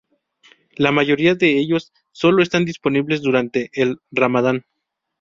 La 0.77 0.91
mayoría 0.91 1.35
de 1.35 1.59
ellos 1.59 1.93
sólo 2.11 2.41
están 2.41 2.65
disponibles 2.65 3.21
durante 3.21 3.69
el 3.73 3.99
Ramadán. 4.09 4.65